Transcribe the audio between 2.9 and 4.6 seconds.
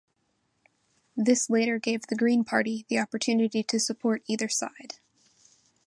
opportunity to support either